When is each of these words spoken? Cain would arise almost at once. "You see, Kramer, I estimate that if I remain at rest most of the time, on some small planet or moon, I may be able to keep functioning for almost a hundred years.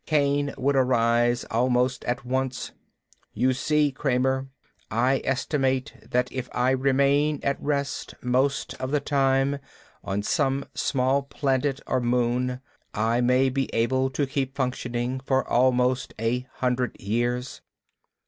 Cain 0.07 0.51
would 0.57 0.75
arise 0.75 1.45
almost 1.51 2.03
at 2.05 2.25
once. 2.25 2.71
"You 3.35 3.53
see, 3.53 3.91
Kramer, 3.91 4.47
I 4.89 5.21
estimate 5.23 5.93
that 6.09 6.31
if 6.31 6.49
I 6.53 6.71
remain 6.71 7.39
at 7.43 7.61
rest 7.61 8.15
most 8.19 8.73
of 8.81 8.89
the 8.89 8.99
time, 8.99 9.59
on 10.03 10.23
some 10.23 10.65
small 10.73 11.21
planet 11.21 11.81
or 11.85 11.99
moon, 12.01 12.61
I 12.95 13.21
may 13.21 13.49
be 13.49 13.69
able 13.75 14.09
to 14.09 14.25
keep 14.25 14.55
functioning 14.55 15.19
for 15.19 15.47
almost 15.47 16.15
a 16.19 16.47
hundred 16.55 16.99
years. 16.99 17.61